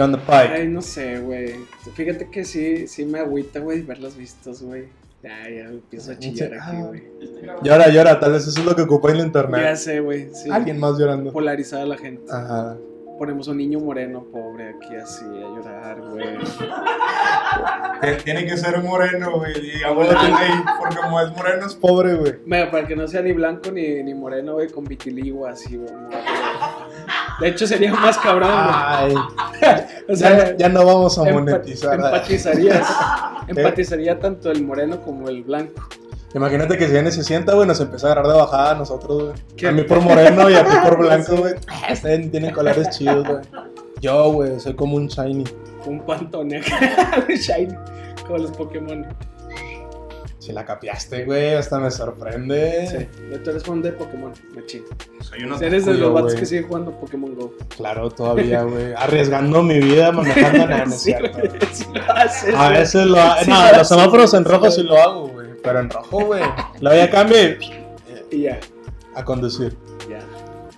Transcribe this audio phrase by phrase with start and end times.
[0.00, 0.54] ¿Qué onda, Pike?
[0.54, 1.56] Ay, no sé, güey.
[1.94, 4.84] Fíjate que sí, sí me agüita, güey, ver los vistos, güey.
[5.22, 6.84] Ya, ya empiezo a chillar aquí, Ah.
[6.88, 7.02] güey.
[7.62, 9.76] Llora, llora, tal vez eso es lo que ocupa en la Ya internet.
[9.76, 10.30] sé, güey.
[10.32, 10.48] Sí.
[10.50, 11.30] Alguien más llorando.
[11.32, 12.32] Polarizada la gente.
[12.32, 12.78] Ajá.
[13.18, 16.38] Ponemos un niño moreno, pobre, aquí así, a llorar, güey.
[18.24, 19.52] Tiene que ser moreno, güey.
[19.60, 22.36] Digámoslo ahí, porque como es moreno es pobre, güey.
[22.46, 25.92] Mira, para que no sea ni blanco ni, ni moreno, güey, con vitiligo así, güey.
[27.40, 28.74] De hecho, sería más cabrón, güey.
[28.74, 29.14] Ay,
[30.08, 31.94] O sea, ya, ya no vamos a empa- monetizar.
[31.94, 32.86] empatizarías.
[33.48, 35.82] Empatizaría tanto el moreno como el blanco.
[36.34, 39.22] Imagínate que si viene se sienta, güey, nos empieza a agarrar de bajada a nosotros,
[39.24, 39.34] güey.
[39.56, 39.68] ¿Qué?
[39.68, 41.54] A mí por moreno y a ti por blanco, güey.
[41.92, 43.40] Ustedes tienen colores chidos, güey.
[44.00, 45.44] Yo, güey, soy como un shiny.
[45.86, 46.60] Un pantone
[47.28, 47.74] shiny,
[48.26, 49.06] como los Pokémon.
[50.50, 53.08] Si la capiaste, güey, hasta me sorprende.
[53.08, 54.82] Sí, tú eres fan de Pokémon, machín.
[55.20, 57.54] Soy un Eres de los vatos que siguen jugando Pokémon Go.
[57.76, 58.92] Claro, todavía, güey.
[58.94, 61.38] Arriesgando mi vida, manejando nada, no es cierto.
[61.38, 63.44] güey, sí lo haces, A veces lo hago.
[63.44, 65.46] Sí no, lo los semáforos en rojo sí lo hago, güey.
[65.62, 66.42] Pero en rojo, güey.
[66.80, 67.58] Luego ya cambie
[68.32, 68.58] Y ya,
[69.14, 69.76] a conducir.
[70.08, 70.18] ya.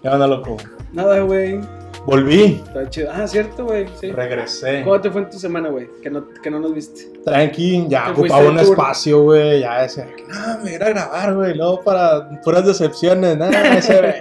[0.02, 0.58] Ya anda loco.
[0.92, 1.60] Nada, güey.
[2.04, 3.10] Volví, Está chido.
[3.12, 3.86] Ah, cierto, güey.
[4.00, 4.10] Sí.
[4.10, 4.82] regresé.
[4.82, 5.88] ¿Cómo te fue en tu semana, güey?
[6.02, 7.12] Que no, que no nos viste.
[7.24, 9.60] Tranqui, ya ocupaba un espacio, güey.
[9.60, 11.54] Ya decía, no, me iré a grabar, güey.
[11.54, 14.12] Luego para puras decepciones, nada, ese, güey.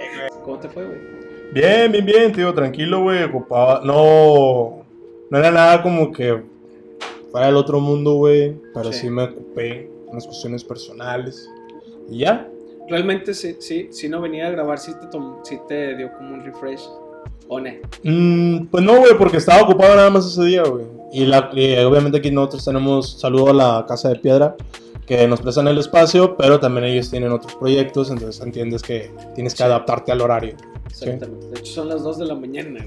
[0.44, 0.98] ¿Cómo te fue, güey?
[1.52, 3.24] Bien, bien, bien, tío, tranquilo, güey.
[3.24, 3.80] Ocupaba.
[3.84, 4.84] No.
[5.30, 6.40] No era nada como que
[7.30, 8.54] fuera del otro mundo, güey.
[8.74, 9.00] Pero Sí.
[9.00, 9.10] sí.
[9.10, 11.48] me ocupé en las cuestiones personales.
[12.08, 12.48] Y ya.
[12.88, 16.34] Realmente, sí, sí, si no venía a grabar, sí te, tom- sí te dio como
[16.34, 16.82] un refresh.
[17.52, 17.70] ¿O no?
[18.02, 20.86] Mm, pues no, güey, porque estaba ocupado nada más ese día, güey.
[21.12, 24.56] Y, la, y obviamente aquí nosotros tenemos saludo a la Casa de Piedra,
[25.06, 29.52] que nos prestan el espacio, pero también ellos tienen otros proyectos, entonces entiendes que tienes
[29.52, 29.62] que Sí.
[29.64, 30.56] adaptarte al horario.
[30.88, 31.46] Exactamente.
[31.48, 32.86] De hecho, son las 2 de la mañana,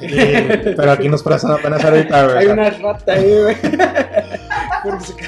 [0.00, 0.74] güey.
[0.76, 2.36] Pero aquí nos prestan apenas ahorita, güey.
[2.38, 3.56] Hay una rata ahí, güey.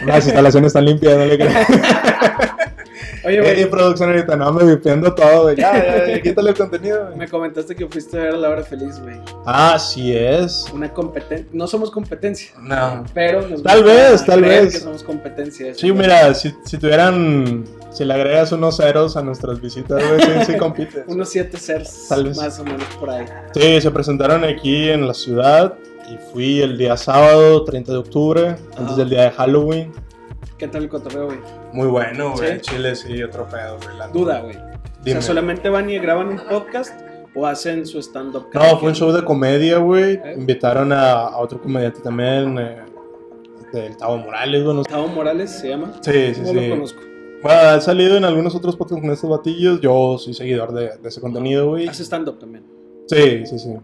[0.07, 1.67] Las instalaciones están limpias, no le creas.
[3.25, 5.57] Oye, Y güey, producción ahorita, no, me vipiendo todo, güey.
[5.57, 7.17] Ya, ya, ya, quítale el contenido, güey.
[7.19, 9.17] me comentaste que fuiste a ver a la hora feliz, güey.
[9.47, 10.67] Ah, sí es.
[10.73, 11.47] Una competencia.
[11.53, 13.05] No somos competencia, No.
[13.15, 14.73] pero nos Tal vez, tal vez.
[14.75, 15.75] que somos competencia.
[15.75, 20.53] Sí, mira, si, si tuvieran, si le agregas unos ceros a nuestras visitas, güey, sí,
[20.53, 21.05] sí compites.
[21.09, 22.37] Unos 7 cers, Tal vez.
[22.37, 23.25] más o menos por ahí.
[23.55, 25.75] Sí, se presentaron aquí en la ciudad
[26.11, 28.97] y fui el día sábado, 30 de octubre, antes Ajá.
[28.97, 29.93] del día de Halloween.
[30.59, 31.39] ¿Qué tal el cotorreo, güey?
[31.73, 32.55] Muy bueno, güey.
[32.57, 32.61] ¿Sí?
[32.63, 33.97] Chile sí, otro pedo, güey.
[33.97, 34.57] la- Duda, güey.
[34.57, 36.99] O sea, solamente van y graban un podcast
[37.35, 38.47] o hacen su stand-up.
[38.53, 40.15] No, fue un show de comedia, güey.
[40.15, 40.35] ¿Eh?
[40.37, 42.83] Invitaron a, a otro comediante también, eh,
[43.73, 44.83] del Tavo Morales, bueno.
[44.83, 45.93] Tavo Morales se llama.
[46.01, 46.69] Sí, sí, No lo sí.
[46.71, 47.01] conozco.
[47.43, 49.81] Bueno, ha salido en algunos otros podcasts con estos batillos.
[49.81, 51.87] Yo soy seguidor de, de ese contenido, güey.
[51.87, 52.65] Hace stand-up también.
[53.07, 53.75] Sí, sí, sí.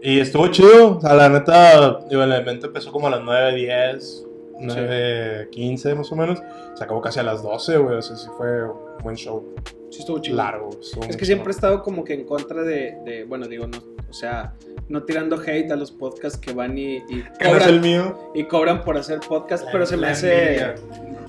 [0.00, 0.96] Y estuvo chido.
[0.96, 4.26] O sea, la neta, digo, el evento empezó como a las 9, 10,
[4.60, 6.42] 9, 15 más o menos.
[6.74, 7.96] Se acabó casi a las 12, güey.
[7.96, 9.54] O sea, sí fue un buen show.
[9.90, 10.36] Sí, estuvo chido.
[10.36, 10.70] Largo.
[10.80, 13.78] estuvo Es que siempre he estado como que en contra de, de- bueno, digo, no,
[14.08, 14.54] o sea,
[14.88, 18.18] no tirando hate a los podcasts que van y, y no es el cobran, mío.
[18.34, 20.74] y cobran por hacer podcast, pero se me La hace...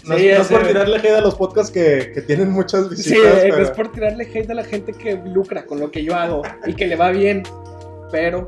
[0.08, 2.84] No, Sí, es- no es por tirarle hate a los podcasts que, que tienen muchas
[2.90, 3.36] Sí, visitas.
[3.36, 3.58] no pero...
[3.62, 6.74] es por tirarle hate a la gente que lucra con lo que yo hago y
[6.74, 7.44] que le va bien,
[8.12, 8.46] pero,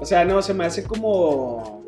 [0.00, 1.79] o sea, no, se me hace como...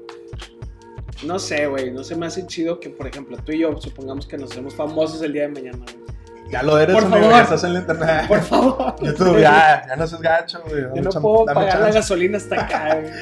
[1.24, 4.26] No sé, güey, no se me hace chido que, por ejemplo, tú y yo, supongamos
[4.26, 6.02] que nos hacemos famosos el día de mañana, güey.
[6.50, 7.42] Ya lo eres, Por amigo, favor.
[7.42, 8.28] estás en la internet.
[8.28, 8.94] Por favor.
[9.02, 10.82] YouTube, ya, ya no seas gacho, güey.
[10.94, 13.12] Yo no puedo pagar la gasolina hasta acá, güey.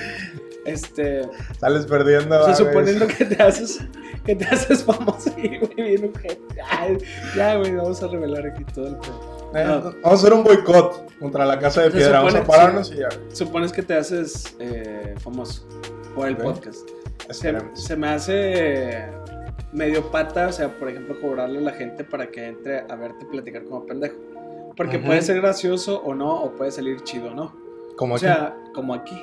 [0.64, 1.22] Este...
[1.58, 2.40] Sales perdiendo.
[2.40, 3.80] O sea, ah, suponiendo que te haces,
[4.24, 6.10] que te haces famoso y güey.
[6.68, 6.98] Ay,
[7.36, 9.50] Ya, güey, vamos a revelar aquí todo el pedo.
[9.54, 9.80] Eh, no.
[9.80, 12.18] Vamos a hacer un boicot contra la casa de piedra.
[12.18, 13.08] Vamos a pararnos y ya.
[13.32, 15.66] Supones que te haces eh, famoso
[16.14, 16.88] por el podcast.
[17.28, 19.04] Se, se me hace
[19.72, 23.24] medio pata, o sea, por ejemplo, cobrarle a la gente para que entre a verte
[23.26, 24.16] platicar como pendejo.
[24.76, 25.06] Porque Ujú.
[25.06, 27.54] puede ser gracioso o no, o puede salir chido o no.
[27.96, 28.24] Como O aquí.
[28.26, 29.22] sea, como aquí.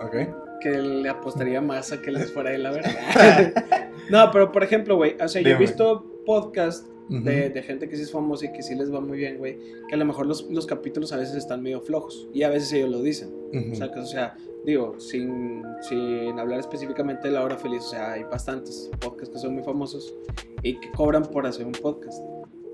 [0.00, 0.14] Ok.
[0.60, 2.92] que le apostaría más a que les fuera de la verdad.
[4.10, 6.04] no, pero por ejemplo, güey, o sea, yo he visto
[7.10, 7.22] Ujú.
[7.22, 9.58] de, de gente que sí es famosa y que sí les va muy bien, güey,
[9.88, 12.72] que a lo mejor los, los capítulos a veces están medio flojos y a veces
[12.72, 13.30] ellos lo dicen.
[13.52, 13.72] Ujú.
[13.72, 17.88] O sea, que, o sea, digo, sin, sin hablar específicamente de La Hora Feliz, o
[17.90, 20.14] sea, hay bastantes podcasts que son muy famosos
[20.62, 22.22] y que cobran por hacer un podcast.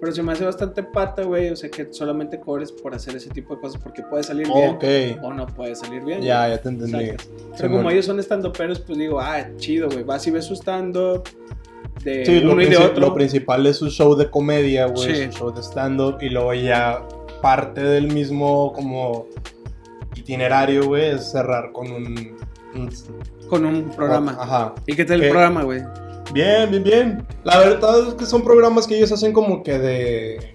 [0.00, 3.30] Pero se me hace bastante pata, güey, o sea, que solamente cobres por hacer ese
[3.30, 4.84] tipo de cosas porque puede salir bien Ok.
[5.22, 6.20] o no puede salir bien.
[6.20, 6.92] Ya, ya te entendí.
[7.16, 7.76] Pero Simón.
[7.78, 10.02] como ellos son stand-uperos, pues digo, ah, chido, güey.
[10.02, 11.22] Vas y ves su stand-up
[12.02, 13.00] de Sí, lo, uno y de princi- otro.
[13.08, 15.32] lo principal es su show de comedia, güey, Sí.
[15.32, 17.02] su show de stand-up, y luego ya
[17.40, 19.26] parte del mismo como
[20.16, 22.36] itinerario, güey, es cerrar con un
[23.48, 24.36] con un programa.
[24.40, 24.74] Ajá.
[24.86, 25.82] ¿Y qué tal el programa, güey?
[26.32, 27.26] Bien, bien, bien.
[27.44, 30.54] La verdad es que son programas que ellos hacen como que de.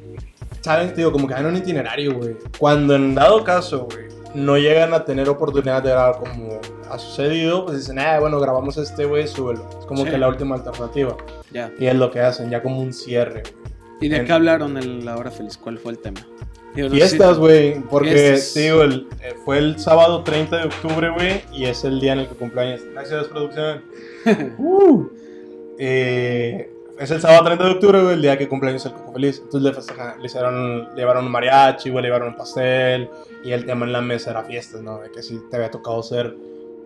[0.62, 0.90] ¿Saben?
[0.90, 2.36] Te Digo, como que dan un itinerario, güey.
[2.58, 6.60] Cuando en dado caso, güey, no llegan a tener oportunidad de grabar como
[6.90, 9.68] ha sucedido, pues dicen, ah, bueno, grabamos este, güey, súbelo.
[9.80, 10.12] Es como Sí.
[10.12, 11.16] que la última alternativa.
[11.52, 11.72] Ya.
[11.80, 13.44] Y es lo que hacen, ya como un cierre.
[14.02, 15.58] ¿Y de En- qué hablaron en la hora feliz?
[15.58, 16.22] ¿Cuál fue el tema?
[16.76, 18.54] Digo, no Fiestas, si- güey, porque, Fiestas.
[18.64, 22.20] digo, el- eh, fue el sábado 30 de octubre, güey, y es el día en
[22.20, 22.82] el que cumpleaños.
[22.94, 23.84] Gracias, producción.
[24.60, 25.06] Uh.
[25.80, 29.42] Eh, es el sábado 30 de octubre, güey, el día que cumpleaños el Coco Feliz.
[29.44, 33.10] Entonces le, le, hicieron, le llevaron un mariachi, güey, le llevaron un pastel,
[33.44, 35.00] y el tema en la mesa era fiestas, ¿no?
[35.00, 36.36] De que si te había tocado ser,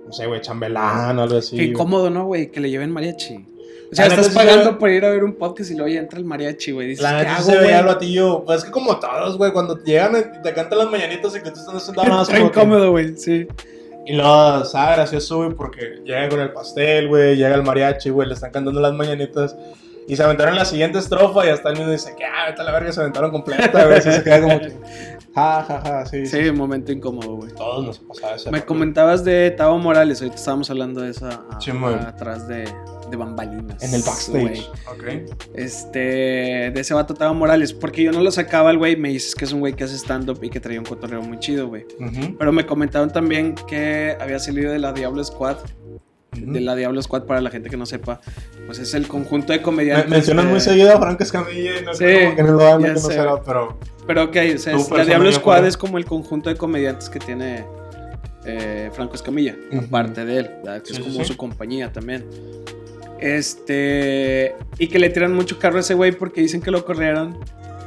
[0.05, 1.57] no sé, güey, chambelán o algo así.
[1.57, 2.51] Qué incómodo, ¿no, güey?
[2.51, 3.47] Que le lleven mariachi.
[3.91, 5.87] O sea, La estás se pagando ve- por ir a ver un podcast y luego
[5.93, 6.87] ya entra el mariachi, güey.
[6.87, 8.43] Dices, La ¿qué hago, se veía batillo.
[8.43, 11.51] Pues es que como todos, güey, cuando llegan y te cantan las mañanitas y que
[11.51, 13.47] tú estás sentado nada más Está incómodo, güey, sí.
[14.07, 14.95] Y luego, ¿sabes?
[14.97, 18.81] Gracioso, güey, porque llega con el pastel, güey, llega el mariachi, güey, le están cantando
[18.81, 19.55] las mañanitas.
[20.07, 22.63] Y se aventaron la siguiente estrofa y hasta el mismo dice que, ah, vete a
[22.65, 24.01] la verga, se aventaron completa, güey.
[24.01, 24.73] Se queda como que,
[25.33, 26.25] ja, ja, ja, sí.
[26.25, 27.51] Sí, un momento incómodo, güey.
[27.53, 28.51] Todos nos pasaba eso.
[28.51, 31.93] Me comentabas de Tavo Morales, ahorita estábamos hablando de eso a- Sí, muy.
[31.93, 32.65] atrás de,
[33.09, 33.81] de bambalinas.
[33.81, 34.41] En el backstage.
[34.41, 34.61] güey.
[34.91, 35.31] Ok.
[35.53, 35.99] Este,
[36.71, 39.45] de ese vato Tavo Morales, porque yo no lo sacaba el güey, me dices que
[39.45, 41.85] es un güey que hace stand-up y que traía un cotorreo muy chido, güey.
[42.37, 45.57] Pero me comentaron también que había salido de la Diablo Squad,
[46.35, 48.19] de la Diablo Squad para la gente que no sepa,
[48.65, 50.09] pues es el conjunto de Me- comediantes.
[50.09, 52.57] mencionan de- muy seguido a Franco Escamilla y no Sí, sé cómo que no lo
[52.63, 53.13] dan, no sé.
[53.13, 57.09] será, pero Pero ok, o sea, la Diablo Squad es como el conjunto de comediantes
[57.09, 57.65] que tiene
[58.45, 59.85] eh, Franco Escamilla, Ujú.
[59.85, 60.81] aparte de él, ¿verdad?
[60.81, 61.25] que Sí, es como sí.
[61.25, 62.25] su compañía también.
[63.19, 64.55] Este.
[64.77, 67.37] Y que le tiran mucho carro a ese güey porque dicen que lo corrieron,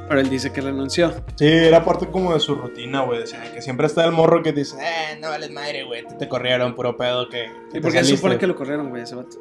[0.09, 1.13] pero él dice que renunció.
[1.37, 3.23] sí, era parte como de su rutina, güey.
[3.23, 6.15] O sea, que siempre está el morro que dice, eh, no vales madre, güey, te,
[6.15, 7.47] te corrieron, puro pedo que.
[7.73, 8.17] que ¿Y por qué se saliste".
[8.17, 9.37] supone que lo corrieron, güey, ese vato?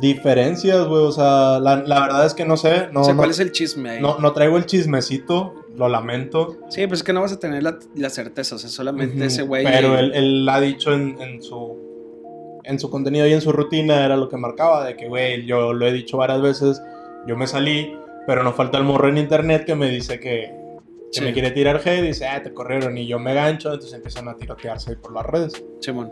[0.00, 3.18] Diferencias, güey, o sea, la, la verdad es que no sé, no, o sea, no,
[3.18, 4.00] ¿cuál es el chisme ahí?
[4.00, 6.56] no, no traigo el chismecito, lo lamento.
[6.70, 9.42] Sí, pues es que no vas a tener la, la certeza, o sea, solamente ese
[9.42, 9.64] güey.
[9.64, 11.78] Pero él, él ha dicho en, en su
[12.64, 15.72] en su contenido y en su rutina era lo que marcaba, de que, güey, yo
[15.72, 16.80] lo he dicho varias veces,
[17.26, 17.94] yo me salí,
[18.26, 20.54] pero no falta el morro en internet que me dice que,
[21.12, 21.20] que Sí.
[21.22, 24.28] me quiere tirar head y dice, ah, te corrieron y yo me gancho, entonces empiezan
[24.28, 25.62] a tirotearse ahí por las redes.
[25.80, 26.10] Simón.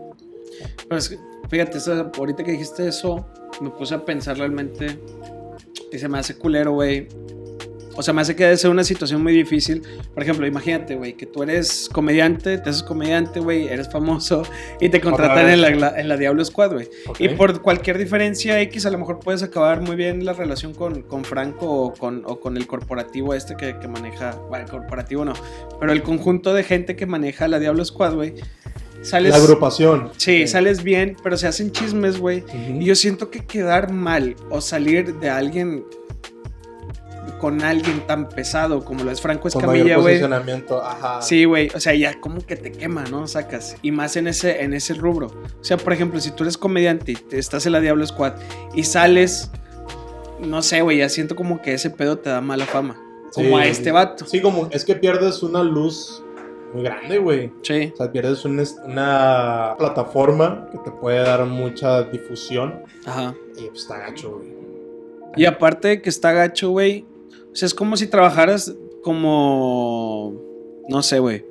[0.89, 1.19] Pero es que,
[1.49, 1.79] fíjate,
[2.19, 3.27] ahorita que dijiste eso,
[3.61, 4.99] me puse a pensar realmente.
[5.93, 7.09] Y se me hace culero, güey.
[7.97, 9.83] O sea, me hace que debe ser una situación muy difícil.
[10.15, 14.43] Por ejemplo, imagínate, güey, que tú eres comediante, te haces comediante, güey, eres famoso
[14.81, 16.89] y te contratan en la, en la Diablo Squad, güey.
[17.19, 21.03] Y por cualquier diferencia X, a lo mejor puedes acabar muy bien la relación con,
[21.03, 24.37] con Franco o con, o con el corporativo este que, que maneja.
[24.49, 25.33] Bueno, el corporativo no,
[25.79, 28.35] pero el conjunto de gente que maneja la Diablo Squad, güey.
[29.03, 30.11] Sales, La agrupación.
[30.19, 32.45] Sí, sales bien, pero se hacen chismes, güey.
[32.79, 35.85] Y yo siento que quedar mal o salir de alguien
[37.39, 40.21] con alguien tan pesado como lo es Franco Escamilla, güey.
[41.21, 43.27] Sí, güey, o sea, ya como que te quema, ¿no?
[43.27, 43.77] Sacas.
[43.83, 45.27] Y más en ese, en ese rubro.
[45.29, 48.35] O sea, por ejemplo, si tú eres comediante y te- estás en la Diablo Squad
[48.75, 49.51] y sales,
[50.41, 52.97] no sé, güey, ya siento como que ese pedo te da mala fama.
[53.33, 53.55] Como Sí.
[53.55, 54.27] a este vato.
[54.27, 56.23] Sí, como es que pierdes una luz
[56.75, 57.53] muy grande, güey.
[57.63, 57.91] Sí.
[57.95, 63.35] O sea, pierdes un es- una plataforma que te puede dar mucha difusión Ajá.
[63.57, 64.61] y pues está gacho, güey.
[65.37, 67.05] Y aparte de que está gacho, güey.
[67.53, 70.85] O sea, es como si trabajaras como.
[70.89, 71.45] No sé, güey.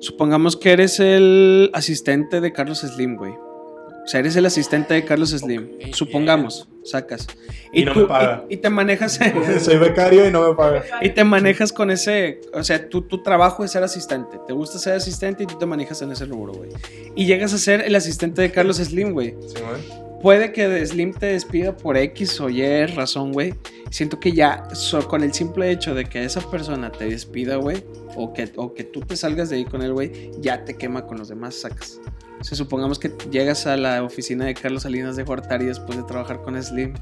[0.00, 3.32] Supongamos que eres el asistente de Carlos Slim, güey.
[3.32, 5.70] O sea, eres el asistente de Carlos Slim.
[5.92, 7.26] Supongamos, sacas.
[7.72, 8.44] Y no me paga.
[8.50, 9.18] Y, y te manejas.
[9.60, 10.84] Soy becario y no me paga.
[11.00, 12.42] y te manejas con ese.
[12.52, 14.38] O sea, tu, tu trabajo es ser asistente.
[14.46, 16.68] Te gusta ser asistente y tú te manejas en ese rubro, güey.
[17.14, 20.03] Y llegas a ser el asistente de Carlos Slim, güey Sí, güey.
[20.24, 23.52] Puede que de Slim te despida por X o Y razón, güey.
[23.90, 27.84] Siento que ya so- con el simple hecho de que esa persona te despida, güey,
[28.16, 31.06] o que, o que tú te salgas de ahí con él, güey, ya te quema
[31.06, 32.00] con los demás, sacas.
[32.40, 36.04] O sea, supongamos que llegas a la oficina de Carlos Salinas de Gortari después de
[36.04, 36.94] trabajar con Slim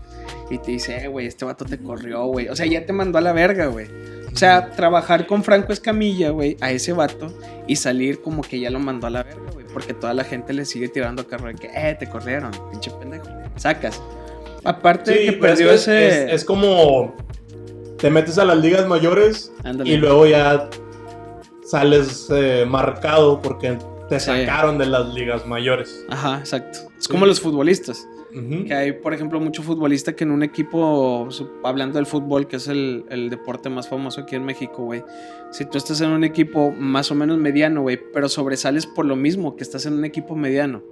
[0.51, 2.49] y te dice, eh, güey, este vato te corrió, güey.
[2.49, 3.87] O sea, ya te mandó a la verga, güey.
[4.33, 7.33] O sea, trabajar con Franco Escamilla, güey, a ese vato
[7.69, 9.62] y salir como que ya lo mandó a la verga, güey.
[9.73, 13.25] Porque toda la gente le sigue tirando carro de que, eh, te corrieron, pinche pendejo.
[13.57, 14.01] Sacas.
[14.65, 16.07] Aparte de que perdió es, ese.
[16.27, 17.15] es- es como
[17.99, 19.91] te metes a las ligas mayores Ándale.
[19.91, 20.69] y luego ya
[21.65, 23.79] sales eh, marcado porque
[24.17, 26.05] te sacaron de las ligas mayores.
[26.09, 26.79] Ajá, exacto.
[26.99, 28.07] Es como los futbolistas.
[28.67, 31.29] Que hay, por ejemplo, mucho futbolista que en un equipo,
[31.65, 35.05] hablando del fútbol, que es el, el deporte más famoso aquí en México, güey.
[35.51, 39.17] Si tú estás en un equipo más o menos mediano, güey, pero sobresales por lo
[39.17, 40.83] mismo que estás en un equipo mediano.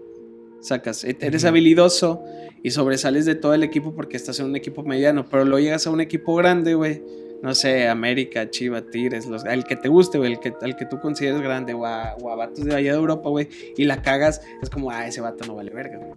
[0.61, 2.23] Sacas, e- eres habilidoso
[2.63, 5.87] y sobresales de todo el equipo porque estás en un equipo mediano, pero luego llegas
[5.87, 7.03] a un equipo grande, güey.
[7.43, 10.85] No sé, América, Chiva, Tigres, los, el que te guste, güey, el que, al que
[10.85, 14.03] tú consideres grande, o a, o a vatos de allá de Europa, güey, y la
[14.03, 16.13] cagas, es como, ah, ese vato no vale verga, güey.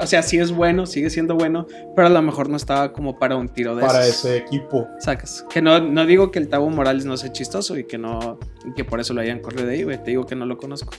[0.00, 3.18] O sea, sí es bueno, sigue siendo bueno, pero a lo mejor no estaba como
[3.18, 4.24] para un tiro de Para esos.
[4.24, 4.88] ese equipo.
[4.98, 5.44] Sacas.
[5.50, 8.72] Que no, no digo que el Tavo Morales no sea chistoso y que no y
[8.72, 10.02] que por eso lo hayan corrido de ahí, güey.
[10.02, 10.94] Te digo que no lo conozco.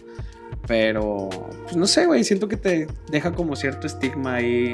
[0.68, 1.30] Pero,
[1.64, 2.24] pues no sé, güey.
[2.24, 4.74] Siento que te deja como cierto estigma ahí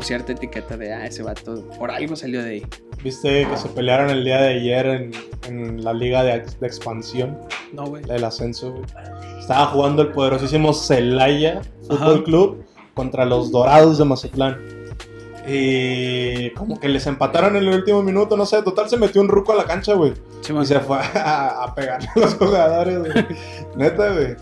[0.00, 2.66] cierta etiqueta de, ah, ese vato por algo salió de ahí.
[3.02, 5.10] Viste que se pelearon el día de ayer en,
[5.46, 7.38] en la liga de, de expansión,
[7.72, 8.02] No, güey.
[8.04, 8.84] del ascenso, güey.
[9.38, 12.24] Estaba jugando el poderosísimo Celaya Fútbol Ajá.
[12.24, 14.58] Club contra los Dorados de Mazatlán.
[15.46, 19.28] Y como que les empataron en el último minuto, no sé, total se metió un
[19.28, 20.14] ruco a la cancha, güey.
[20.40, 23.26] Sí, Y se fue a, a pegarle a los jugadores, güey.
[23.76, 24.36] Neta, güey.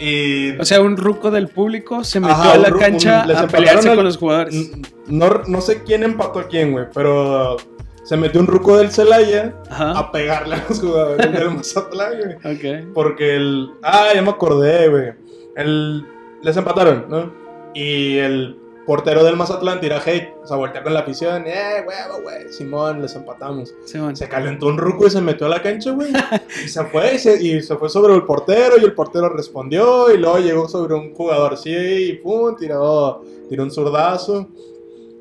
[0.00, 3.46] Y O sea, un ruco del público se metió Ajá, a la cancha un- a
[3.46, 4.70] pelearse con los jugadores.
[5.08, 7.58] no, no sé quién empató a quién, güey, pero
[8.04, 12.86] se metió un ruco del Celaya a pegarle a los jugadores del Mazatlán, güey.
[12.94, 13.70] Porque el.
[13.82, 15.12] Ah, ya me acordé, güey.
[15.56, 16.04] El.
[16.42, 17.32] Les empataron, ¿no?
[17.74, 20.34] Y el portero del Mazatlán tira hate.
[20.42, 21.44] O sea, voltea con la afición.
[21.46, 22.52] Eh, huevo, güey.
[22.52, 23.74] Simón, les empatamos.
[23.84, 24.16] Sí, man.
[24.16, 26.12] Se calentó un ruco y se metió a la cancha, güey.
[26.64, 28.76] Y se fue, y se, y se fue sobre el portero.
[28.78, 30.12] Y el portero respondió.
[30.12, 31.70] Y luego llegó sobre un jugador, sí.
[31.70, 34.48] Y pum, tiró, tiró un zurdazo.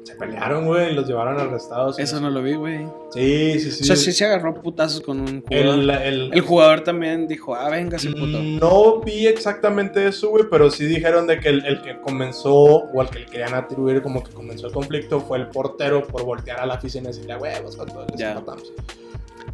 [0.10, 0.92] Se pelearon, güey.
[0.92, 2.00] Y los llevaron arrestados.
[2.00, 2.88] Eso no lo vi, güey.
[3.14, 3.84] Sí, sí, sí.
[3.84, 5.80] O sea, sí se agarró putazos con un jugador.
[5.80, 8.40] el, El, el, jugador también dijo, ah, venga, ese puto.
[8.42, 13.02] No vi exactamente eso, güey, pero sí dijeron de que el, el que comenzó, o
[13.02, 16.60] al que le querían atribuir como que comenzó el conflicto, fue el portero por voltear
[16.60, 18.32] a la afición y decirle, "A huevos, con todos les Ya.
[18.32, 18.72] empatamos".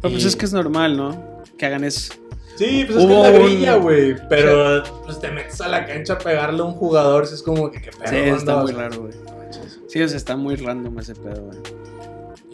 [0.12, 1.42] pues Y- es que es normal, ¿no?
[1.58, 2.14] Que hagan eso.
[2.56, 5.68] Sí, pues es Hubo que es la un- grilla, güey, pero pues te metes a
[5.68, 8.08] la cancha a pegarle a un jugador, si es como que qué pedo.
[8.08, 9.12] Sí, está onda, muy raro, güey.
[9.86, 11.58] Sí, o sea, está muy random ese pedo, güey.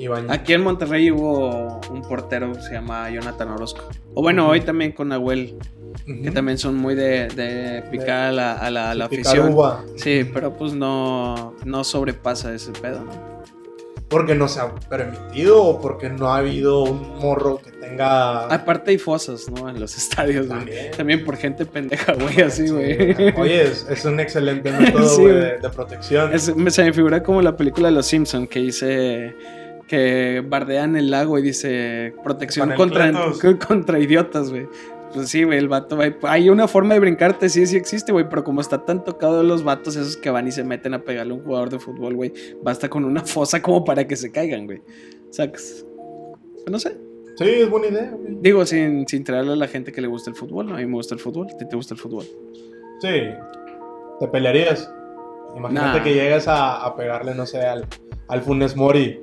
[0.09, 3.83] Bañ- Aquí en Monterrey hubo un portero que se llama Jonathan Orozco.
[4.15, 5.57] O bueno, hoy también con Nahuel,
[6.07, 9.53] que también son muy de, de picar a la, a la, a la afición.
[9.53, 9.85] uva.
[9.97, 13.13] Sí, pero pues no, no sobrepasa ese pedo, ¿no?
[14.13, 18.47] Porque no se ha permitido o porque no ha habido un morro que tenga...
[18.47, 19.69] Aparte hay fosas, ¿no?
[19.69, 20.59] En los estadios, güey.
[20.61, 20.91] También.
[20.97, 23.33] También por gente pendeja, güey, así, güey.
[23.41, 26.33] Oye, es, es un excelente método Sí, güey, de, de protección.
[26.33, 29.35] Es- me- se me figura como la película de Los Simpson que dice
[29.89, 33.11] que bardean el lago y dice protección contra,
[33.67, 34.69] contra idiotas, güey.
[35.15, 38.13] Pues sí, güey, el vato va y- Hay una forma de brincarte, sí, sí existe,
[38.13, 41.03] güey, pero como está tan tocado los vatos esos que van y se meten a
[41.05, 44.31] pegarle a un jugador de fútbol, güey, basta con una fosa como para que se
[44.33, 44.81] caigan, güey.
[45.31, 45.85] Sacas.
[46.71, 46.97] No sé.
[47.37, 48.37] Sí, es buena idea, güey.
[48.41, 50.75] Digo, sin, sin traerle a la gente que le gusta el fútbol, ¿no?
[50.75, 52.25] A mí me gusta el fútbol, ¿a ti te gusta el fútbol?
[53.01, 53.09] Sí.
[54.21, 54.93] ¿Te pelearías?
[55.57, 56.05] Imagínate Nah.
[56.05, 57.87] que llegas a, a pegarle, no sé, al,
[58.29, 59.21] al Funes Mori.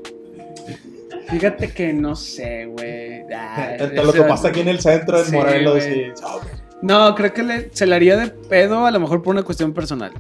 [1.29, 3.23] Fíjate que no sé, güey.
[3.33, 5.83] Ay, te, te lo topaste aquí en el centro, en Sí, Morelos.
[5.85, 6.53] Y, "Oh, güey".
[6.81, 9.73] No, creo que le- se le haría de pedo a lo mejor por una cuestión
[9.73, 10.11] personal.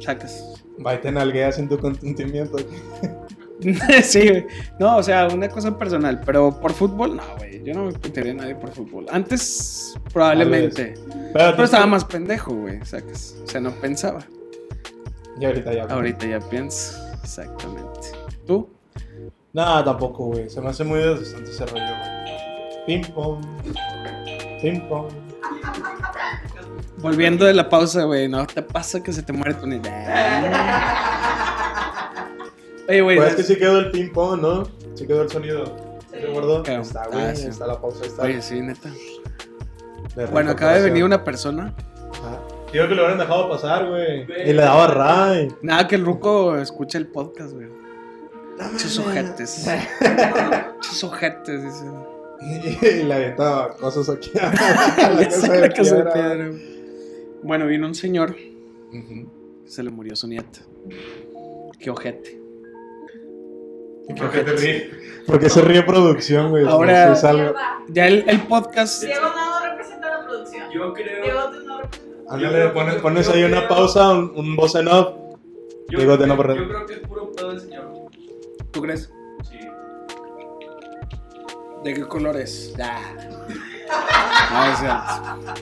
[0.00, 0.44] Sacas.
[0.84, 2.56] Va te nalguea sin tu consentimiento.
[4.02, 4.46] sí, güey.
[4.78, 6.20] No, o sea, una cosa personal.
[6.24, 7.62] Pero por fútbol, no, güey.
[7.64, 9.06] Yo no me putearía a nadie por fútbol.
[9.10, 10.94] Antes, probablemente.
[11.32, 12.78] Pero, Pero estaba más pendejo, güey.
[12.84, 13.36] Sacas.
[13.44, 14.20] O sea, no pensaba.
[15.40, 15.84] Y ahorita ya.
[15.84, 16.96] Ahorita ya pienso.
[17.22, 18.08] Exactamente.
[18.46, 18.70] ¿Tú?
[19.58, 20.48] Nada, tampoco, güey.
[20.48, 22.86] Se me hace muy desgastante ese rollo, güey.
[22.86, 23.44] Ping pong.
[24.62, 25.08] Ping pong.
[26.98, 28.28] Volviendo de la pausa, güey.
[28.28, 29.90] No te pasa que se te muere tu niña.
[32.88, 33.16] Oye, güey.
[33.16, 34.62] Pues es que sí quedó el ping pong, ¿no?
[34.94, 35.64] Sí quedó el sonido.
[36.12, 36.62] ¿Sí ¿Te acuerdo?
[36.62, 36.82] Claro.
[36.82, 37.24] Está, güey.
[37.24, 37.48] Ah, sí.
[37.48, 38.04] Está la pausa.
[38.04, 38.92] Está Oye, sí, neta.
[40.14, 41.74] de Bueno, acaba de venir una persona.
[42.12, 42.38] Ajá.
[42.72, 44.22] Digo que lo hubieran dejado pasar, güey.
[44.22, 45.48] Y le daba ray.
[45.62, 47.77] Nada, que el ruco escucha el podcast, güey.
[48.72, 49.66] Muchos ojetes.
[50.76, 51.84] Muchos ojetes, dice.
[52.40, 54.52] Y, le aventaba cosas aquí a
[55.10, 56.50] la casa de la casa de piedra.
[57.42, 58.36] Bueno, vino un señor.
[58.92, 59.28] Ujú.
[59.66, 60.60] Se le murió su nieta.
[61.78, 62.40] Qué ojete.
[64.16, 64.84] ¿Por qué te ríes?
[65.26, 66.64] Porque se ríe producción, güey.
[66.66, 67.54] Ahora- No sé, es algo-
[67.88, 69.02] Ya el, el podcast.
[69.04, 70.64] Diego no representa la producción.
[70.72, 71.22] Yo creo.
[71.22, 72.08] Diego no representa.
[72.34, 75.14] Ándale, pones, pones ahí una pausa, un, un voz en off.
[75.90, 77.97] Yo, Digo, de no yo creo que es puro pedo del señor.
[78.78, 79.10] ¿Tú crees?
[79.50, 79.58] Sí.
[81.82, 82.72] ¿De qué color es?
[82.80, 83.00] Ah.
[84.52, 85.54] No es cierto.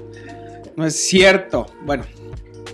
[0.76, 1.66] No es cierto.
[1.86, 2.04] Bueno,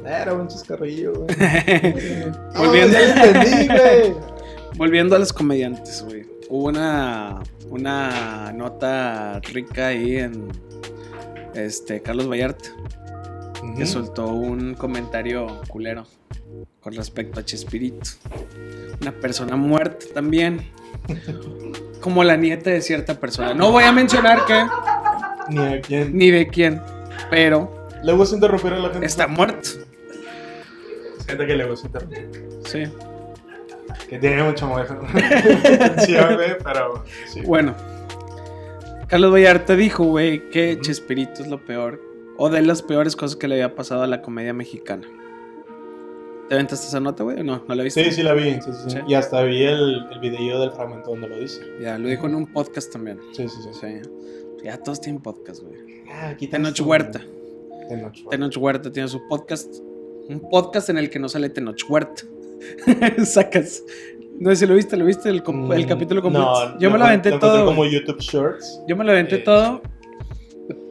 [0.04, 1.28] Era un chascarrillo, güey.
[2.56, 4.14] volviendo, No, ya entendí, güey.
[4.76, 6.26] volviendo a los comediantes, güey.
[6.48, 10.48] Hubo una, una nota rica ahí en
[11.54, 12.68] este Carlos Vallarta.
[13.78, 16.04] que soltó un comentario culero
[16.82, 18.10] con respecto a Chespirito.
[19.00, 20.68] Una persona muerta también.
[22.00, 23.54] Como la nieta de cierta persona.
[23.54, 24.64] No voy a mencionar qué
[25.48, 26.16] Ni a quién.
[26.16, 26.80] ni de quién,
[27.30, 29.06] pero Le gusta interrumpir a la gente.
[29.06, 29.70] está muerto.
[31.26, 32.48] Gente que le gusta interrumpir.
[32.64, 32.84] Sí.
[34.08, 34.98] Que tiene mucha moja.
[35.70, 37.40] intención, güey, pero sí.
[37.42, 37.74] Bueno,
[39.08, 42.00] Carlos Vallarta dijo, güey, que Chespirito es lo peor
[42.36, 45.06] o de las peores cosas que le había pasado a la comedia mexicana.
[46.52, 47.42] ¿Te aventaste esa nota, güey?
[47.42, 48.04] No, no la viste.
[48.04, 48.60] Sí, sí la vi.
[48.60, 48.98] Sí, sí.
[49.08, 51.62] Y hasta vi el, el video del fragmento donde lo dice.
[51.80, 53.18] Ya, lo dijo en un podcast también.
[53.32, 53.70] Sí, sí, sí.
[53.80, 54.10] Sí.
[54.62, 56.02] Ya todos tienen podcast, güey.
[56.12, 57.20] Ah, Tenoch Huerta.
[57.88, 58.28] Tenoch Huerta.
[58.28, 59.76] Tenoch Huerta tiene su podcast.
[60.28, 62.22] Un podcast en el que no sale Tenoch Huerta.
[63.24, 63.82] Sacas.
[64.38, 66.68] No sé si lo viste, ¿lo viste el, el Mm, capítulo completo?
[66.68, 67.64] No, Yo me lo aventé todo.
[67.64, 67.86] como.
[67.86, 68.82] YouTube Shorts.
[68.86, 69.80] Yo me lo aventé Eh, todo.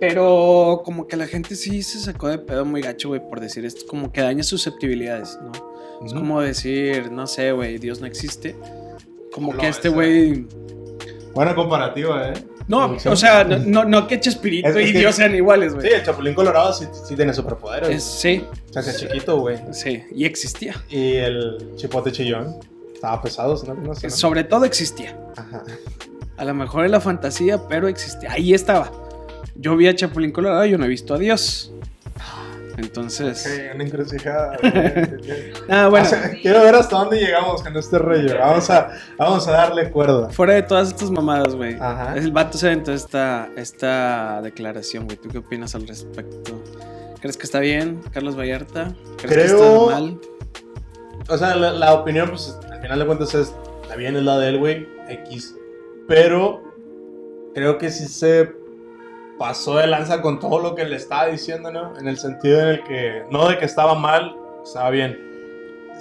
[0.01, 3.63] Pero como que la gente sí se sacó de pedo muy gacho, güey, por decir
[3.65, 3.85] esto.
[3.87, 5.51] Como que daña susceptibilidades, ¿no?
[6.03, 6.21] Es Ujú.
[6.21, 8.55] como decir, no sé, güey, Dios no existe.
[9.31, 10.47] Como No, que este güey...
[11.35, 12.33] Buena comparativa, ¿eh?
[12.67, 13.07] No, Sí.
[13.09, 15.77] o sea, no, no, no que Chespirito Es- es y que- Dios sean iguales, Sí,
[15.77, 15.93] güey.
[15.93, 17.89] el Chapulín Colorado sí, sí tiene superpoderes.
[17.89, 19.59] Es- sí, Se hace chiquito, güey.
[19.71, 20.75] sí, y existía.
[20.89, 22.55] Y el chipote chillón.
[22.93, 23.75] Estaba pesado, ¿no?
[23.75, 24.13] no sé, ¿no?
[24.13, 25.15] Sobre todo existía.
[25.37, 25.63] Ajá.
[26.37, 28.31] A lo mejor en la fantasía, pero existía.
[28.31, 28.91] Ahí estaba.
[29.55, 31.71] Yo vi a Chapulín Colorado, yo no he visto a Dios.
[32.77, 33.45] Entonces...
[33.45, 34.57] Ok, una encrucijada.
[34.61, 35.53] güey.
[35.69, 36.05] Ah, bueno.
[36.05, 38.37] O sea, quiero ver hasta dónde llegamos con este rollo.
[38.39, 40.29] Vamos a, vamos a darle cuerda.
[40.29, 41.75] Fuera de todas estas mamadas, güey.
[41.79, 42.15] Ajá.
[42.15, 45.17] El vato se aventó esta, esta declaración, güey.
[45.17, 46.63] ¿Tú qué opinas al respecto?
[47.19, 48.95] ¿Crees que está bien, Carlos Vallarta?
[49.17, 50.19] ¿Crees que Creo- está mal?
[51.29, 53.53] O sea, la, la opinión, pues al final de cuentas es,
[53.83, 55.55] está bien, es la de él, güey, X.
[56.07, 56.63] Pero
[57.53, 58.51] creo que sí se
[59.41, 61.97] pasó de lanza con todo lo que le estaba diciendo, ¿no?
[61.97, 65.17] En el sentido en el que, no de que estaba mal, estaba bien.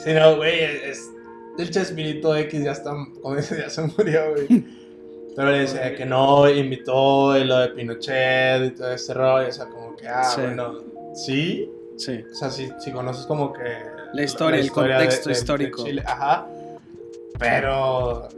[0.04, 1.10] Sino, güey, es,
[1.58, 2.92] el Chespirito X ya está,
[3.58, 4.64] ya se murió, güey.
[5.34, 9.52] Pero le decía que no, invitó y lo de Pinochet y todo ese rollo, o
[9.52, 10.40] sea, como que, ah, Sí.
[10.42, 10.74] bueno,
[11.14, 12.22] sí, Sí.
[12.30, 13.62] o sea, si, si conoces como que...
[14.12, 15.84] La historia, el contexto de- de- de histórico.
[15.84, 16.46] Chile, ajá.
[17.38, 18.28] Pero...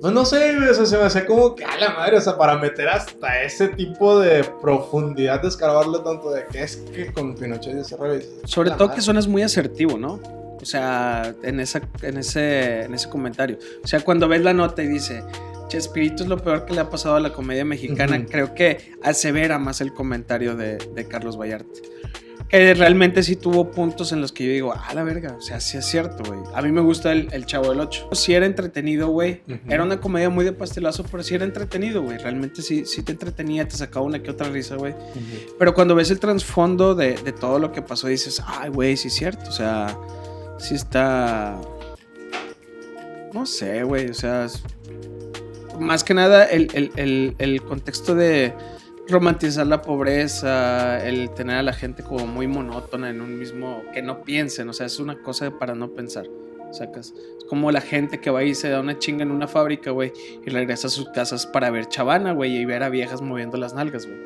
[0.00, 2.38] Pues no sé, o sea, se me hace como que a la madre, o sea,
[2.38, 7.34] para meter hasta ese tipo de profundidad, de escarbarle tanto de que es que con
[7.34, 8.20] Pinochet y ese rollo.
[8.44, 8.96] Sobre todo madre.
[8.96, 10.20] que suenas muy asertivo, ¿no?
[10.60, 13.58] O sea, en, esa, en, ese, en ese comentario.
[13.82, 15.24] O sea, cuando ves la nota y dice,
[15.66, 19.58] Chespirito es lo peor que le ha pasado a la comedia mexicana, creo que asevera
[19.58, 21.80] más el comentario de, de Carlos Vallarta.
[22.48, 25.60] Que realmente sí tuvo puntos en los que yo digo, ah, la verga, o sea,
[25.60, 26.40] sí es cierto, güey.
[26.54, 28.08] A mí me gusta el, el Chavo del 8.
[28.12, 29.42] Sí era entretenido, güey.
[29.68, 32.16] Era una comedia muy de pastelazo, pero sí era entretenido, güey.
[32.16, 34.94] Realmente sí, sí te entretenía, te sacaba una que otra risa, güey.
[35.58, 39.08] Pero cuando ves el trasfondo de, de todo lo que pasó, dices, ay, güey, sí
[39.08, 39.50] es cierto.
[39.50, 39.94] O sea,
[40.58, 41.60] sí está.
[43.34, 44.08] No sé, güey.
[44.08, 44.46] O sea,
[45.78, 48.54] más que nada el- el- el contexto de
[49.08, 53.82] romantizar la pobreza, el tener a la gente como muy monótona en un mismo.
[53.92, 54.68] que no piensen.
[54.68, 56.26] O sea, es una cosa para no pensar.
[56.70, 57.14] Sacas.
[57.38, 60.12] Es como la gente que va y se da una chinga en una fábrica, güey,
[60.44, 63.72] y regresa a sus casas para ver chavana, güey, y ver a viejas moviendo las
[63.72, 64.18] nalgas, güey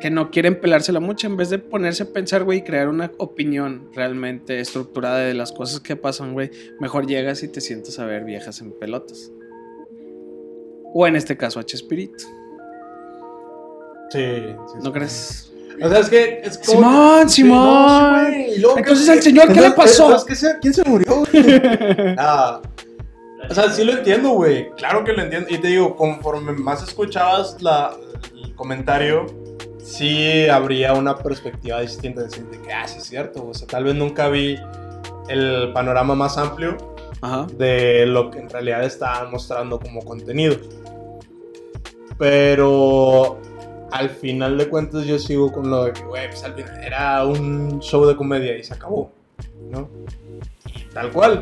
[0.00, 3.12] que no quieren pelársela mucho en vez de ponerse a pensar, güey, y crear una
[3.18, 6.50] opinión realmente estructurada de las cosas que pasan, güey.
[6.80, 9.32] Mejor llegas y te sientas a ver viejas en pelotas.
[10.94, 12.37] O en este caso a Chespirito.
[14.10, 14.24] Sí,
[14.66, 15.52] sí, ¿No crees?
[15.82, 16.40] O sea, es que.
[16.44, 18.24] Es como Simón, sí, Simón.
[18.62, 20.08] no, sí, Entonces, ¿qué- ¿al señor qué le pasó?
[20.08, 21.22] ¿sabes qué se- ¿Quién se murió?
[22.16, 22.60] Nada.
[23.50, 24.68] O sea, sí lo entiendo, güey.
[24.72, 25.48] Claro que lo entiendo.
[25.48, 27.92] Y te digo, conforme más escuchabas la,
[28.34, 29.24] el comentario,
[29.82, 32.24] sí habría una perspectiva distinta.
[32.24, 32.28] De
[32.60, 33.46] que, ah, sí es cierto.
[33.48, 34.58] O sea, tal vez nunca vi
[35.28, 36.76] el panorama más amplio
[37.22, 37.46] Ajá.
[37.56, 40.56] de lo que en realidad estaban mostrando como contenido.
[42.18, 43.38] Pero
[43.92, 47.24] al final de cuentas yo sigo con lo de que, güey, pues al final era
[47.24, 49.10] un show de comedia y se acabó,
[49.70, 49.88] ¿no?
[50.92, 51.40] Tal cual.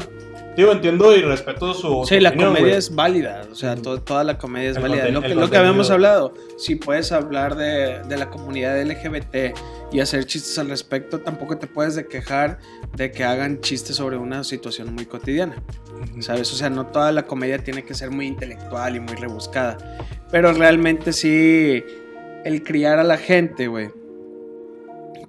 [0.56, 2.04] Digo, entiendo y respeto su.
[2.09, 4.82] Sí, su la opinión, comedia es válida, o sea, to- toda la comedia es El
[4.85, 5.09] válida.
[5.11, 9.54] Lo que, lo que habíamos hablado, si puedes hablar de, de la comunidad LGBT
[9.92, 12.59] y hacer chistes al respecto, tampoco te puedes de quejar
[12.94, 15.62] de que hagan chistes sobre una situación muy cotidiana.
[16.20, 16.50] ¿sabes?
[16.52, 19.76] O sea, no toda la comedia tiene que ser muy intelectual y muy rebuscada.
[20.30, 21.85] Pero realmente sí,
[22.46, 23.90] el criar a la gente, güey,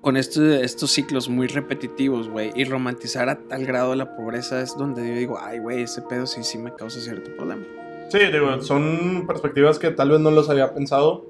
[0.02, 4.78] con este- estos ciclos muy repetitivos, güey, y romantizar a tal grado la pobreza es
[4.78, 7.64] donde yo digo, ay, güey, ese pedo sí, sí me causa cierto problema.
[8.10, 11.26] Sí, digo, son perspectivas que tal vez no los había pensado.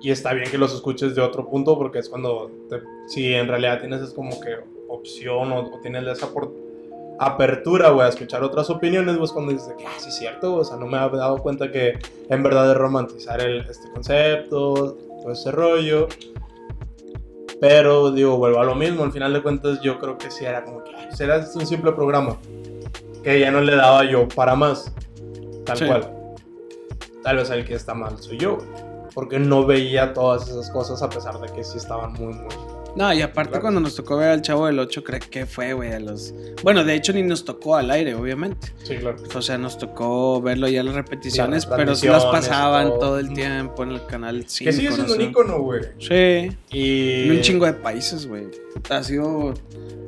[0.00, 2.50] Y está bien que los escuches de otro punto porque es cuando,
[3.06, 4.50] si en realidad tienes es como que
[4.88, 6.28] opción o, o tienes esa
[7.18, 10.64] apertura, güey, a escuchar otras opiniones, pues cuando dices que, ah, sí es cierto, o
[10.64, 15.32] sea, no me había dado cuenta que en verdad es romantizar el, este concepto, todo
[15.32, 16.06] ese rollo.
[17.60, 20.64] Pero, digo, vuelvo a lo mismo, al final de cuentas yo creo que sí era
[20.64, 22.36] como que, será un simple programa,
[23.22, 24.92] que ya no le daba yo para más,
[25.64, 25.86] tal Sí.
[25.86, 26.10] cual.
[27.22, 28.58] Tal vez el que está mal soy yo,
[29.14, 32.54] porque no veía todas esas cosas a pesar de que sí estaban muy, muy...
[32.96, 33.62] No, y aparte Claro.
[33.62, 36.32] cuando nos tocó ver al Chavo del 8, creo que fue, güey, a los...
[36.62, 38.68] Bueno, de hecho ni nos tocó al aire, obviamente.
[38.84, 39.16] Sí, claro.
[39.34, 42.98] O sea, nos tocó verlo ya en las repeticiones, las pero sí las pasaban todo.
[43.00, 44.68] todo el tiempo en el canal 5.
[44.68, 45.24] Que sigue siendo un ¿no?
[45.24, 45.82] icono, güey.
[45.98, 47.24] Sí, Y...
[47.28, 48.46] en un chingo de países, güey.
[48.88, 49.54] Ha sido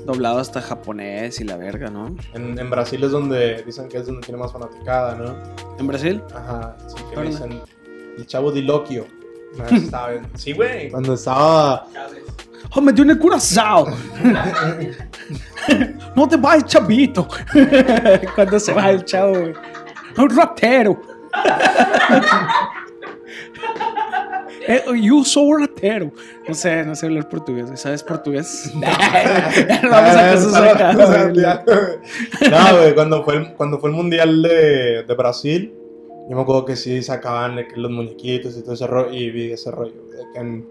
[0.05, 2.15] doblado hasta japonés y la verga, ¿no?
[2.35, 5.35] En, en Brasil es donde dicen que es donde tiene más fanaticada, ¿no?
[5.81, 6.23] ¿En Brasil?
[6.33, 7.61] Ajá, sí, que dicen
[8.17, 9.07] el chavo di Loquio.
[10.35, 10.91] Sí, güey.
[10.91, 11.87] Cuando estaba.
[11.93, 12.23] Chávez.
[12.75, 13.87] ¡Oh, me dio en el curazao!
[16.15, 17.27] ¡No te vayas, chavito!
[18.35, 19.55] Cuando se va el chavo, güey.
[20.17, 21.01] ¡Un ratero!
[24.69, 26.11] Eh, you so ratero.
[26.49, 27.69] No sé, no sé hablar portugués.
[27.77, 28.73] ¿Sabes portugués?
[28.75, 31.37] Vamos a cosas acá, güey.
[32.51, 35.73] No, güey, cuando fue el, cuando fue el mundial de, de Brasil,
[36.29, 39.13] yo me acuerdo que sí sacaban los muñequitos y todo ese rollo.
[39.13, 39.95] Y vi ese rollo.
[40.35, 40.67] en,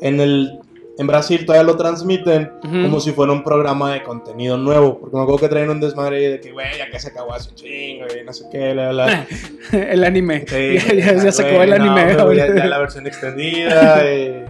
[0.00, 0.58] en el.
[0.98, 2.82] En Brasil todavía lo transmiten Ujú.
[2.82, 4.98] como si fuera un programa de contenido nuevo.
[4.98, 7.50] Porque me acuerdo que traen un desmadre de que, güey, ya que se acabó hace
[7.50, 8.70] un chingo y no sé qué,
[9.72, 10.44] el anime.
[10.48, 12.14] Sí, ya, ya- ya sacó güey, el no, anime.
[12.22, 14.46] güey, ya, ya la versión extendida, eh,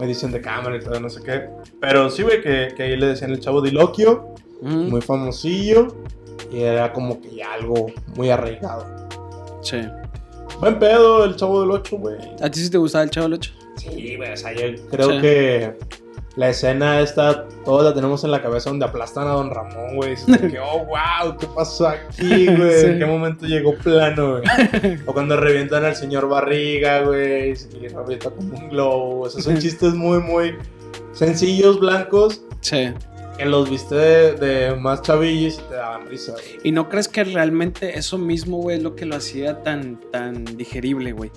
[0.00, 1.42] edición de cámara y todo, no sé qué.
[1.80, 4.68] Pero sí, güey, que, que ahí le decían el chavo Diloquio, Ujú.
[4.74, 5.88] muy famosillo,
[6.50, 8.84] y era como que ya algo muy arraigado.
[9.62, 9.80] Sí.
[10.60, 12.16] Buen pedo el chavo del 8, güey.
[12.42, 13.52] ¿A ti sí te gustaba el chavo del 8?
[13.76, 15.20] Sí, güey, o sea, yo creo Sí.
[15.20, 15.74] que
[16.36, 20.14] la escena esta, todos la tenemos en la cabeza donde aplastan a Don Ramón, güey.
[20.50, 22.78] Que, oh, wow, ¿qué pasó aquí, güey?
[22.80, 22.86] Sí.
[22.86, 24.42] ¿En qué momento llegó plano, güey?
[25.06, 29.20] O cuando revientan al señor Barriga, güey, y revienta como un globo.
[29.22, 30.54] O sea, son chistes muy, muy
[31.12, 32.92] sencillos, blancos, Sí.
[33.36, 36.44] Que los viste de, de más chavillos y te daban risa, güey.
[36.64, 40.44] ¿Y no crees que realmente eso mismo, güey, es lo que lo hacía tan, tan
[40.44, 41.30] digerible, güey?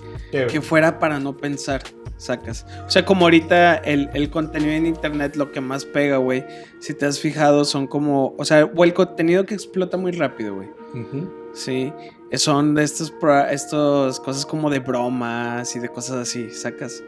[0.46, 1.82] Que fuera para no pensar,
[2.16, 2.66] sacas.
[2.86, 6.44] O sea, como ahorita el, el contenido en internet lo que más pega, güey,
[6.80, 10.54] si te has fijado, son como, o sea, o el contenido que explota muy rápido,
[10.54, 10.68] güey.
[11.52, 11.92] Sí,
[12.32, 17.02] son de estos, pro- estos cosas como de bromas y de cosas así, sacas.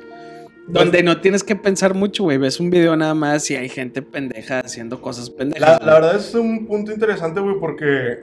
[0.69, 2.39] Donde no tienes que pensar mucho, güey.
[2.39, 5.83] Ves un video nada más y hay gente pendeja haciendo cosas pendejas.
[5.85, 8.19] la verdad es un punto interesante, güey, porque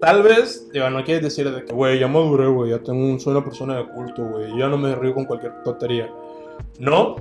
[0.00, 3.18] tal vez, digo, no quieres decir de que, güey, ya maduré, güey, ya tengo un,
[3.18, 6.10] soy una persona de culto, güey, ya no me río con cualquier tontería.
[6.78, 7.16] No,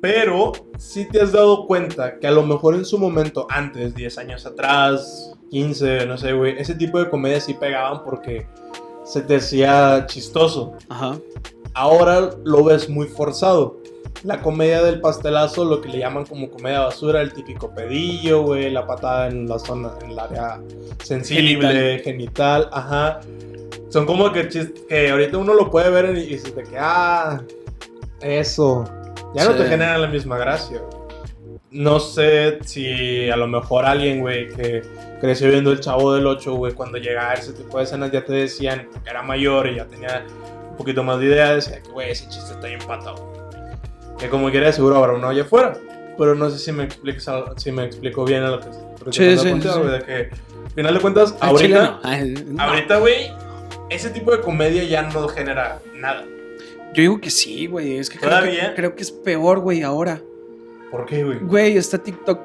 [0.00, 4.18] pero sí te has dado cuenta que a lo mejor en su momento, antes, 10
[4.18, 8.46] años atrás, 15, no sé, güey, ese tipo de comedias sí pegaban porque
[9.04, 10.74] se te hacía chistoso.
[10.88, 11.16] Ajá.
[11.76, 13.76] Ahora lo ves muy forzado.
[14.24, 18.70] La comedia del pastelazo, lo que le llaman como comedia basura, el típico pedillo, güey,
[18.70, 20.58] la patada en la zona, en el área
[21.04, 23.20] sensible, genital, ajá.
[23.90, 26.76] Son como que chist- que ahorita uno lo puede ver y y dices de que,
[26.78, 27.42] ah,
[28.20, 28.84] eso.
[29.34, 29.58] Ya no Sí.
[29.58, 30.80] te genera la misma gracia.
[31.70, 34.80] No sé si a lo mejor alguien, güey, que
[35.20, 38.24] creció viendo el Chavo del 8, güey, cuando llegaba a ese tipo de escenas ya
[38.24, 40.24] te decían que era mayor y ya tenía
[40.76, 43.32] un poquito más de idea, decía que, güey, ese chiste está bien patado.
[44.18, 45.72] Que como quiera seguro habrá uno allá afuera.
[46.18, 48.66] Pero no sé si me expliques al- si me explico bien a lo que
[49.12, 49.52] Sí, sí, sí.
[49.58, 50.14] de que
[50.64, 52.00] al final de cuentas, Ah, ahorita,
[52.46, 52.62] no.
[52.62, 53.30] Ahorita, güey,
[53.90, 56.24] ese tipo de comedia ya no genera nada.
[56.94, 57.98] Yo digo que sí, güey.
[57.98, 60.20] Es que creo, que creo que es peor, güey, ahora.
[60.90, 61.38] ¿Por qué, güey?
[61.40, 62.40] Güey, está TikTok.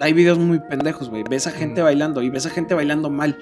[0.00, 1.24] Hay videos muy pendejos, güey.
[1.28, 3.38] Ves a gente bailando y ves a gente bailando mal.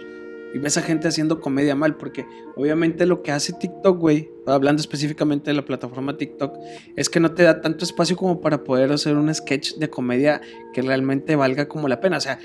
[0.57, 1.97] Y ves a gente haciendo comedia mal.
[1.97, 6.57] Porque obviamente lo que hace TikTok, güey, hablando específicamente de la plataforma TikTok,
[6.97, 10.41] es que no te da tanto espacio como para poder hacer un sketch de comedia
[10.73, 12.17] que realmente valga como la pena.
[12.17, 12.39] O sea,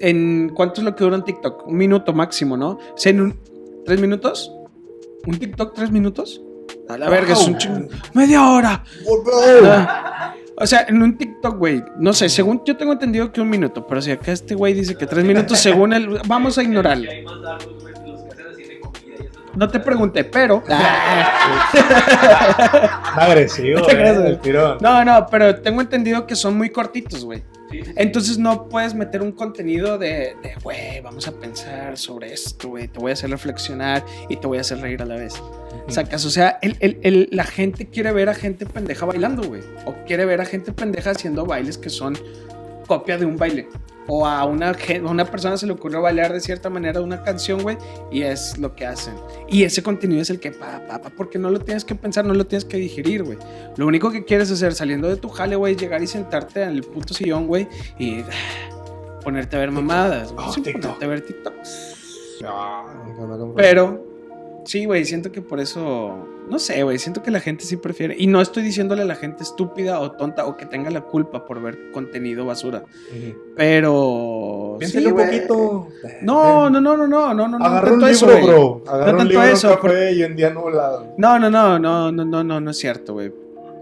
[0.00, 1.68] ¿en cuánto es lo que dura un TikTok?
[1.68, 2.70] Un minuto máximo, ¿no?
[2.70, 3.38] O sea, en un.
[3.84, 4.52] ¿Tres minutos?
[5.24, 6.42] ¿Un TikTok tres minutos?
[6.88, 7.88] A la verga, es un chingo.
[8.14, 8.82] ¡Media hora!
[9.32, 10.23] Ah,
[10.56, 13.84] O sea, en un TikTok, güey, no sé, según yo tengo entendido que un minuto,
[13.86, 17.10] pero si acá este güey dice que tres minutos, según él, vamos a ignorarlo.
[19.56, 20.62] No te pregunté, pero.
[23.16, 24.32] Agresivo, Te creas, eh, güey.
[24.32, 24.78] el tirón.
[24.80, 27.42] No, no, pero tengo entendido que son muy cortitos, güey.
[27.96, 32.98] Entonces no puedes meter un contenido de, güey, vamos a pensar sobre esto, güey, te
[32.98, 35.34] voy a hacer reflexionar y te voy a hacer reír a la vez.
[35.88, 39.62] Sacas, o sea, el- el- el- la gente quiere ver a gente pendeja bailando, güey.
[39.86, 42.16] O quiere ver a gente pendeja haciendo bailes que son
[42.86, 43.68] copia de un baile.
[44.06, 47.78] O a una, una persona se le ocurrió bailar de cierta manera una canción, güey,
[48.12, 49.14] y es lo que hacen.
[49.48, 52.24] Y ese contenido es el que, pa, pa, pa, porque no lo tienes que pensar,
[52.26, 53.38] no lo tienes que digerir, güey.
[53.76, 56.68] Lo único que quieres hacer saliendo de tu jale, güey, es llegar y sentarte en
[56.70, 57.66] el puto sillón, güey,
[57.98, 60.46] y ah, ponerte a ver mamadas, güey.
[60.48, 62.40] Oh, Sí, ponerte a ver TikToks.
[62.46, 62.84] Ah,
[63.16, 64.04] cómo- Pero,
[64.64, 68.14] sí, güey, siento que por eso, no sé, güey, siento que la gente sí prefiere.
[68.18, 71.44] Y no estoy diciéndole a la gente estúpida o tonta o que tenga la culpa
[71.46, 72.84] por ver contenido basura.
[73.56, 74.76] Pero...
[74.78, 75.88] Piénsale sí, un poquito.
[76.22, 78.54] No, no, no, no, no, no, no, Agarra un tanto eso, libro, güey.
[78.54, 78.82] bro.
[78.86, 81.14] Agarra No un tanto libro, eso, un café y un día nublado.
[81.16, 83.32] No, no, no, no, no, no, no, no es cierto, güey.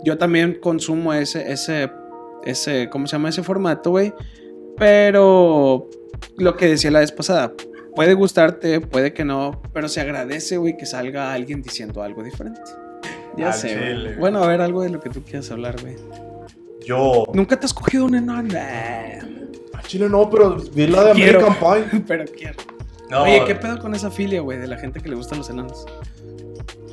[0.05, 1.91] Yo también consumo ese, ese,
[2.45, 4.13] ese, ¿cómo se llama ese formato, güey?
[4.77, 5.89] Pero
[6.37, 7.53] lo que decía la vez pasada,
[7.95, 12.61] puede gustarte, puede que no, pero se agradece, güey, que salga alguien diciendo algo diferente.
[13.37, 14.03] Ya Al sé, chile, güey.
[14.05, 14.17] güey.
[14.19, 15.97] Bueno, a ver, algo de lo que tú quieras hablar, güey.
[16.85, 17.25] Yo.
[17.33, 18.59] Nunca te has cogido un enano.
[18.59, 21.47] Al chile no, pero vi la de Quiero.
[21.47, 22.01] American Pie.
[22.07, 22.57] pero quiero.
[23.11, 25.51] No, Oye, ¿qué pedo con esa filia, güey, de la gente que le gustan los
[25.51, 25.85] enanos?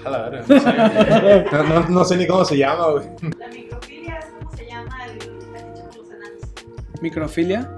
[0.06, 1.46] a la verga, no sé.
[1.52, 3.06] No, no- no sé ni cómo se llama, güey.
[3.38, 7.02] La microfilia es como se llama el fetiche por los enanos.
[7.02, 7.70] ¿Microfilia?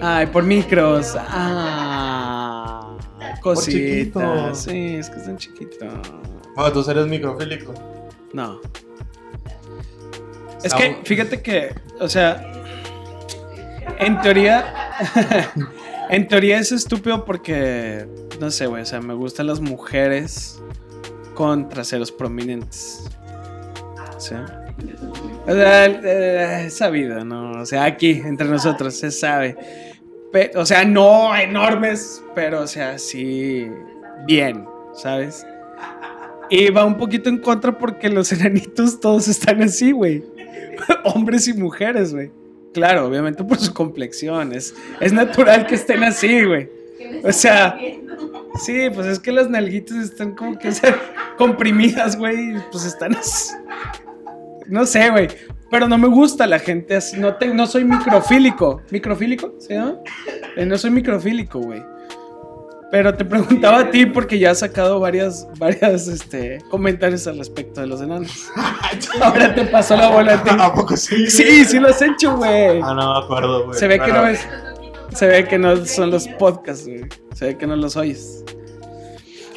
[0.00, 1.16] Ay, por micros.
[1.18, 2.07] Ah.
[3.40, 4.62] Cositas.
[4.62, 5.88] Sí, es que están chiquitos.
[6.54, 7.74] Bueno, tú eres microfílico.
[8.32, 8.60] No.
[10.62, 12.52] Es que, fíjate que, o sea,
[13.98, 14.74] en teoría,
[16.10, 18.06] en teoría es estúpido porque,
[18.40, 20.60] no sé, güey, o sea, me gustan las mujeres
[21.34, 23.04] con traseros prominentes.
[24.18, 24.34] ¿Sí?
[25.46, 27.52] O sea, eh, es sabido, ¿no?
[27.52, 29.56] O sea, aquí, entre nosotros, se sabe.
[30.56, 33.68] O sea, no enormes, pero, o sea, sí,
[34.26, 35.46] bien, ¿sabes?
[36.50, 40.22] Y va un poquito en contra porque los enanitos todos están así, güey.
[41.04, 42.30] Hombres y mujeres, güey.
[42.74, 44.52] Claro, obviamente por su complexión.
[44.52, 44.74] Es,
[45.12, 46.68] natural que estén así, güey.
[46.98, 47.78] ¿Qué me O sea?
[48.60, 50.70] Sí, pues es que las nalguitas están como que
[51.38, 52.54] comprimidas, güey.
[52.70, 53.54] Pues están así.
[54.66, 55.28] No sé, güey.
[55.70, 57.18] Pero no me gusta la gente así.
[57.18, 58.80] No, te- no soy microfílico.
[58.90, 59.54] ¿Microfílico?
[59.58, 60.02] ¿Sí, no?
[60.56, 61.82] Eh, no soy microfílico, güey.
[62.90, 67.82] Pero te preguntaba a ti porque ya has sacado varias, varias este, comentarios al respecto
[67.82, 68.48] de los enanos.
[69.20, 70.50] Ahora te pasó la bola a ti.
[70.58, 71.28] ¿A poco sí?
[71.30, 72.80] Sí, sí lo has hecho, güey.
[72.82, 73.78] Ah, no me acuerdo, güey.
[73.78, 74.40] Se ve que no es.
[75.14, 77.04] Se ve que no son los podcasts, güey.
[77.34, 78.42] Se ve que no los oyes.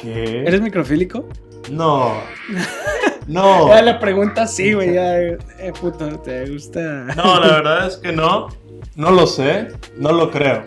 [0.00, 0.42] ¿Qué?
[0.46, 1.26] ¿Eres microfílico?
[1.70, 2.12] No.
[3.26, 3.68] No.
[3.68, 4.94] Ya la pregunta sí, güey.
[4.94, 5.38] Ya, eh,
[5.80, 6.80] puto, ¿te gusta?
[7.16, 8.48] No, la verdad es que no.
[8.96, 9.68] No lo sé.
[9.96, 10.64] No lo creo.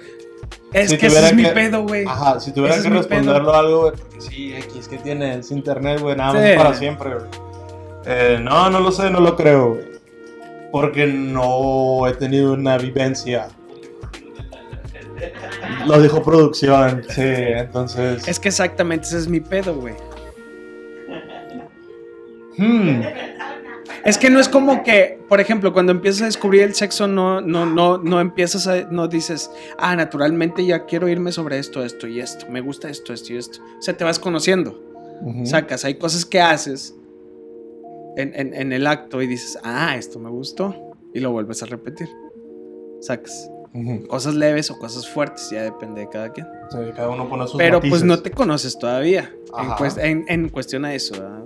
[0.74, 2.06] es si que ese es mi pedo, güey.
[2.08, 5.52] Ajá, si tuviera Ese que es responderlo a algo, güey, porque sí, X que tienes
[5.52, 6.58] internet, güey, nada más Sí.
[6.58, 7.26] para siempre, güey.
[8.06, 9.86] Eh, no, no lo sé, no lo creo, güey.
[10.72, 13.48] Porque no he tenido una vivencia.
[15.86, 18.28] Lo dijo producción, sí, entonces.
[18.28, 19.94] Es que exactamente ese es mi pedo, güey.
[22.58, 23.02] Hmm,
[24.04, 27.42] Es que no es como que, por ejemplo, cuando empiezas a descubrir el sexo, no,
[27.42, 32.08] no, no, no empiezas a, no dices, ah, naturalmente ya quiero irme sobre esto, esto
[32.08, 33.60] y esto, me gusta esto, esto y esto.
[33.80, 34.80] O sea, te vas conociendo.
[35.46, 36.94] Sacas, hay cosas que haces
[38.18, 40.76] en, en- en el acto y dices, ah, esto me gustó.
[41.14, 42.10] Y lo vuelves a repetir.
[43.02, 43.50] Sacas.
[44.08, 46.48] Cosas leves o cosas fuertes, ya depende de cada quien.
[46.70, 49.34] Sí, cada uno pone sus Pero pues no te conoces todavía
[50.28, 51.14] en cuestión a eso.
[51.14, 51.44] ¿verdad?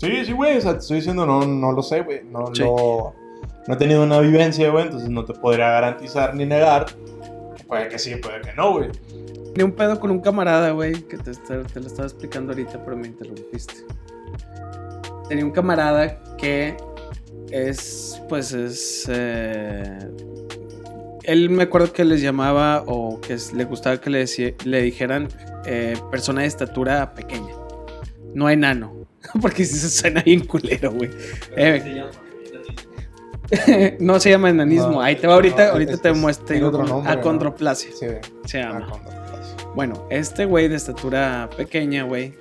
[0.00, 2.22] Sí, sí, güey, o sea, te estoy diciendo, no, no lo sé, güey.
[2.24, 2.62] No, Sí.
[2.62, 3.14] lo-
[3.68, 6.86] no he tenido una vivencia, güey, entonces no te podría garantizar ni negar.
[7.68, 8.88] Puede que sí, puede que no, güey.
[9.52, 13.08] Tenía un pedo con un camarada, güey, que te, lo estaba explicando ahorita, pero me
[13.08, 13.74] interrumpiste.
[15.28, 16.76] Tenía un camarada que
[17.50, 19.06] es, pues es...
[19.08, 19.98] eh,
[21.24, 24.24] él me acuerdo que les llamaba o que le gustaba que le,
[24.64, 25.28] le dijeran
[25.66, 27.54] eh, persona de estatura pequeña,
[28.34, 28.99] no enano.
[29.40, 31.10] Porque si se suena bien culero, güey.
[31.56, 32.10] Eh, Se llama,
[34.00, 34.90] no se llama enanismo.
[34.92, 36.46] No, Ahí te va ahorita, no, ahorita es- te es- muestro.
[36.46, 37.20] tiene otro nombre, ¿no?
[37.20, 37.90] Acondroplasia.
[37.92, 38.06] Sí,
[38.46, 38.88] Se llama.
[38.92, 42.34] ah, Bueno, este güey de estatura pequeña, güey,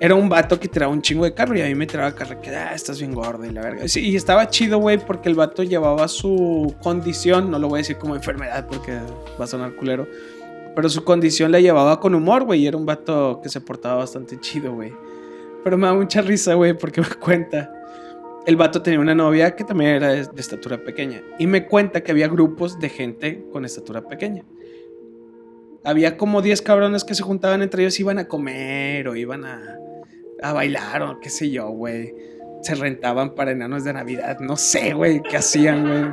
[0.00, 2.40] era un vato que tiraba un chingo de carro y a mí me tiraba carro
[2.40, 3.86] que, ah, estás bien gordo y la verga.
[3.88, 7.80] Sí, y estaba chido, güey, porque el vato llevaba su condición, no lo voy a
[7.82, 8.98] decir como enfermedad porque
[9.40, 10.06] va a sonar culero,
[10.74, 13.94] pero su condición la llevaba con humor, güey, y era un vato que se portaba
[13.96, 14.92] bastante chido, güey.
[15.64, 17.72] Pero me da mucha risa, güey, porque me cuenta.
[18.46, 21.22] El vato tenía una novia que también era de, estatura pequeña.
[21.38, 24.44] Y me cuenta que había grupos de gente con estatura pequeña
[25.84, 29.78] había como 10 cabrones que se juntaban entre ellos, iban a comer o iban a,
[30.42, 32.14] a bailar o qué sé yo, güey.
[32.62, 36.04] Se rentaban para enanos de Navidad, no sé, güey, qué hacían, güey.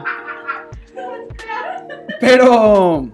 [2.20, 3.10] Pero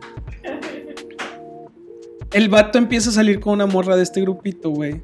[2.33, 5.01] el vato empieza a salir con una morra de este grupito, güey.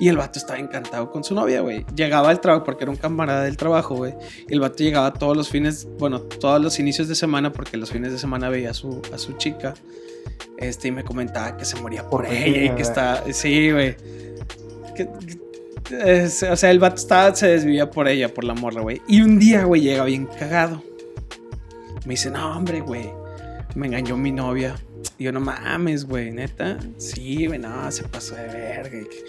[0.00, 1.84] Y el vato estaba encantado con su novia, güey.
[1.94, 4.14] Llegaba al trabajo, porque era un camarada del trabajo, güey.
[4.48, 8.10] El vato llegaba todos los fines, bueno, todos los inicios de semana, porque los fines
[8.10, 9.74] de semana veía a su, a su chica.
[10.56, 13.22] Este, y me comentaba que se moría por, Por ella y que está.
[13.32, 13.94] Sí, güey.
[15.90, 19.02] Es- o sea, el vato estaba, se desvivía por ella, por la morra, güey.
[19.08, 20.82] Y un día, güey, llega bien cagado.
[22.06, 23.10] Me dice, no, hombre, güey.
[23.74, 24.76] Me engañó mi novia.
[25.18, 26.78] Y yo, no mames, güey, neta.
[26.96, 28.98] Sí, güey, no, se pasó de verga.
[28.98, 29.24] y que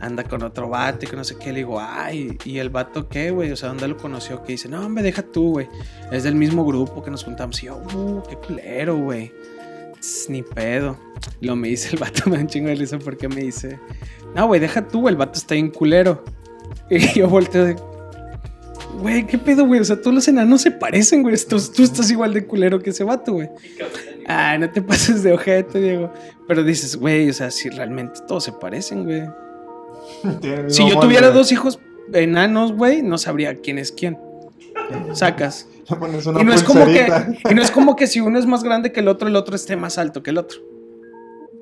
[0.00, 1.52] anda con otro vato y que no sé qué.
[1.52, 3.52] Le digo, ay, ¿y el vato qué, güey?
[3.52, 4.42] O sea, ¿dónde lo conoció?
[4.42, 5.68] Que dice, no, hombre, deja tú, güey.
[6.10, 7.62] Es del mismo grupo que nos juntamos.
[7.62, 9.32] Y yo, uh, qué culero, güey.
[10.28, 10.98] Ni pedo.
[11.40, 13.78] Lo me dice el vato, me da un de risa porque me dice,
[14.34, 16.24] no, güey, deja tú, güey, el vato está bien culero.
[16.88, 17.76] Y yo volteo de,
[19.00, 19.80] güey, ¿qué pedo, güey?
[19.80, 21.36] O sea, todos los enanos se parecen, güey.
[21.48, 23.48] Tú, tú estás igual de culero que ese vato, güey.
[24.26, 26.12] Ah, no te pases de ojete, Diego.
[26.46, 29.22] Pero dices, güey, o sea, si realmente todos se parecen, güey.
[30.68, 31.78] Si yo tuviera dos hijos
[32.12, 34.18] enanos, güey, no sabría quién es quién.
[35.12, 35.68] Sacas.
[35.88, 37.08] Y no, es como que,
[37.50, 39.56] y no es como que si uno es más grande que el otro, el otro
[39.56, 40.60] esté más alto que el otro.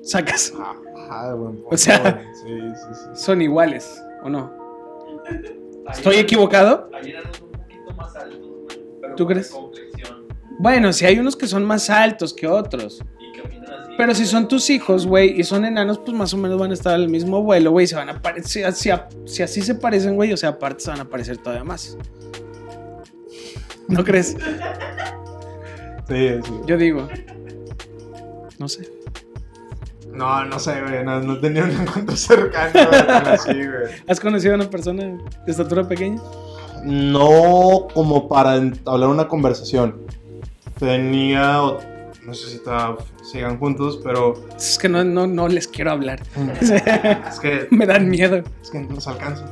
[0.01, 0.53] Sacas.
[0.57, 2.13] Ajá, buen punto, O sea- güey.
[2.33, 3.23] Sí, sí, sí.
[3.23, 4.51] Son iguales, ¿o no?
[5.91, 6.89] ¿Estoy equivocado?
[6.93, 8.79] Hay enanos un poquito más altos, güey.
[9.01, 9.53] Pero ¿Tú crees?
[10.59, 13.03] Bueno, si hay unos que son más altos que otros.
[13.99, 16.73] Pero si son tus hijos, güey, y son enanos, pues más o menos van a
[16.73, 17.85] estar al mismo vuelo, güey.
[17.85, 18.71] Se van a parecer.
[18.71, 18.89] Si,
[19.25, 21.97] si así se parecen, güey, o sea, aparte se van a parecer todavía más.
[23.89, 24.37] ¿No crees?
[26.07, 26.53] Sí, sí.
[26.65, 27.09] Yo digo.
[28.57, 28.89] No sé.
[30.13, 31.03] No, no sé, güey.
[31.03, 33.91] No, no tenía un encuentro cercano güey, tan así, güey.
[34.07, 36.21] ¿Has conocido a una persona de estatura pequeña?
[36.85, 39.97] No como para entablar una conversación.
[40.79, 41.75] Tenía.
[42.25, 44.33] No sé si ta- sigan juntos, pero.
[44.55, 46.21] Es que no, no, no les quiero hablar.
[46.61, 47.67] Es que.
[47.71, 48.43] Me dan miedo.
[48.61, 49.45] Es que no nos alcanza.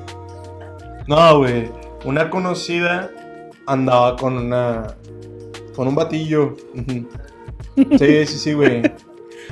[1.07, 1.69] No, güey.
[2.05, 3.09] Una conocida
[3.65, 4.95] andaba con una.
[5.75, 6.55] Con un batillo.
[7.75, 8.81] Sí, sí, sí, güey.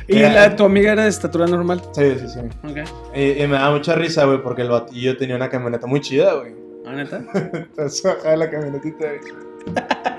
[0.07, 1.81] Y la, tu amiga era de estatura normal.
[1.93, 2.39] Sí, sí, sí.
[2.69, 2.87] Ok.
[3.15, 6.33] Y, y me da mucha risa, güey, porque el batillo tenía una camioneta muy chida,
[6.35, 6.53] güey.
[6.85, 7.23] ¿Ah, neta?
[7.33, 9.05] Entonces bajaba la camionetita.
[9.07, 10.14] güey.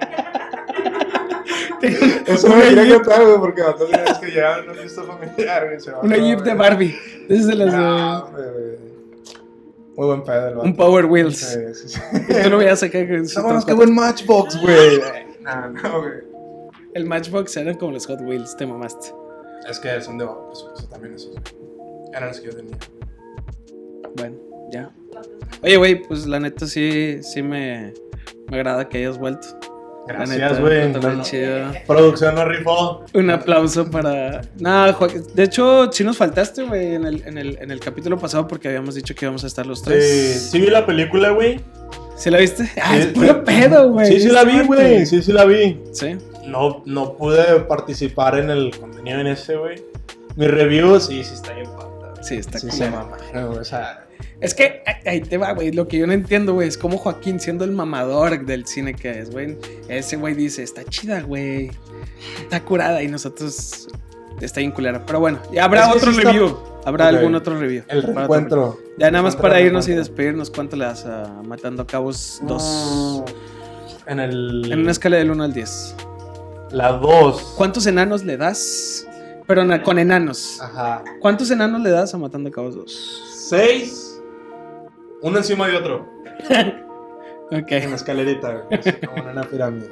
[1.82, 5.66] Eso no me quería contar, güey, porque la otra vez que a una fiesta familiar,
[5.66, 5.96] güey.
[6.02, 6.54] Una Jeep de.
[6.54, 6.98] Barbie.
[7.28, 8.24] Las.
[9.96, 10.58] Muy buen pedo, el.
[10.58, 11.38] Un Power Wheels.
[11.38, 12.00] Sí, sí, sí.
[12.28, 13.08] Y tú lo acá.
[13.08, 15.00] con sus Vámonos, qué buen Matchbox, güey.
[15.40, 16.12] No, no, güey.
[16.94, 19.12] El Matchbox eran como los Hot Wheels, te mamaste.
[19.68, 21.36] Es que son de bajo presupuesto también esos.
[22.12, 22.76] Eran los que yo tenía.
[24.16, 24.36] Bueno,
[24.70, 24.90] ya.
[25.62, 27.92] Oye, güey, pues la neta sí, sí me,
[28.50, 29.46] me agrada que hayas vuelto.
[30.06, 30.92] Gracias, güey.
[30.92, 31.72] No, chido.
[31.86, 33.04] Producción no rifó.
[33.14, 34.42] Un aplauso para.
[34.58, 35.22] Nada, Joaquín.
[35.34, 38.68] De hecho, sí nos faltaste, güey, en el, en, el, en el capítulo pasado porque
[38.68, 40.48] habíamos dicho que íbamos a estar los Sí, tres.
[40.50, 41.60] sí vi la película, güey.
[42.16, 42.70] ¿Sí la viste?
[42.82, 43.34] Ah, Sí, es puro sí.
[43.44, 44.06] pedo, güey.
[44.06, 45.04] Sí, sí la vi, güey.
[45.06, 45.80] Sí, sí la vi.
[45.92, 46.16] Sí.
[46.46, 49.82] No, no pude participar en el contenido en ese, güey.
[50.36, 51.86] Mi review, sí, sí está bien pata.
[52.12, 52.24] güey.
[52.24, 53.58] Sí, está Sí, se mamaron.
[53.58, 54.05] O sea,
[54.40, 55.72] Es que ahí- te va, güey.
[55.72, 59.10] Lo que yo no entiendo, güey, es como Joaquín, siendo el mamador del cine que
[59.20, 59.56] es, güey.
[59.88, 61.70] Ese güey dice, está chida, güey.
[62.42, 63.88] Está curada y nosotros
[64.40, 65.04] está bien culera.
[65.06, 66.56] Pero bueno, ya habrá Es otro sí está- review.
[66.84, 67.82] Habrá algún otro review.
[67.88, 68.78] el Para otro reencuentro.
[68.98, 70.12] Ya nada más Reencuentro, para irnos y reencuentro.
[70.14, 73.24] despedirnos, ¿cuánto le das a Matando Cabos 2?
[73.26, 74.72] Mm, En el.
[74.72, 75.96] En una escala del 1 al 10.
[76.70, 77.54] La 2.
[77.56, 79.04] ¿Cuántos enanos le das?
[79.48, 80.58] Pero con enanos.
[80.60, 81.02] Ajá.
[81.20, 83.22] ¿Cuántos enanos le das a Matando Cabos 2?
[83.48, 84.05] 6.
[85.22, 86.06] Uno encima de otro.
[87.48, 88.80] Ok, En la escalerita, güey.
[88.80, 89.88] así Como en una pirámide.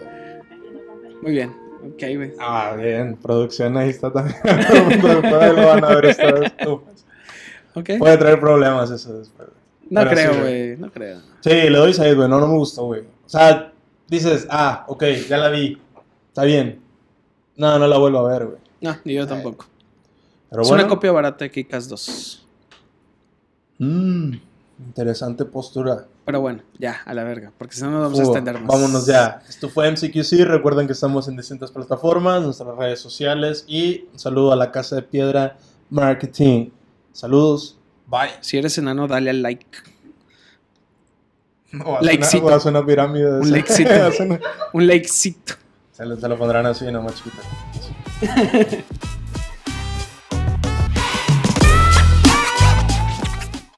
[1.23, 1.51] muy bien.
[1.85, 2.33] Ok, güey.
[2.41, 3.17] Ah, bien.
[3.17, 4.37] Producción ahí está también.
[5.03, 7.07] Lo van a ver estas estufas.
[7.75, 7.91] Ok.
[8.01, 9.49] Puede traer problemas eso después.
[9.89, 10.77] No pero creo, sí, güey.
[10.79, 11.20] No creo.
[11.43, 12.29] Sí, le doy 6, güey.
[12.29, 13.03] No, no me gustó, güey.
[13.03, 13.72] O sea,
[14.09, 15.81] dices, ah, ok, ya la vi.
[16.29, 16.81] Está bien.
[17.57, 18.59] No, no la vuelvo a ver, güey.
[18.81, 19.66] No, ni yo tampoco.
[20.51, 20.83] Pero es bueno.
[20.83, 22.47] una copia barata de Kikas 2.
[23.79, 24.33] Mm,
[24.79, 26.07] interesante postura.
[26.25, 27.53] Pero bueno, ya, a la verga.
[27.57, 28.66] Porque si no nos vamos a extender más.
[28.66, 29.43] Vámonos ya.
[29.49, 30.45] Esto fue MCQC.
[30.47, 33.64] Recuerden que estamos en distintas plataformas, nuestras redes sociales.
[33.66, 35.57] Y un saludo a la Casa de Piedra
[35.91, 36.70] Marketing.
[37.12, 37.79] Saludos.
[38.07, 38.31] Bye.
[38.41, 39.66] Si eres enano, dale al like.
[41.85, 42.45] O haz Likecito.
[42.47, 43.33] una, o haz una pirámide.
[43.33, 43.91] de Un likecito.
[44.75, 45.55] Un likecito.
[45.91, 47.43] Se lo, se lo pondrán así, nomás chiquita.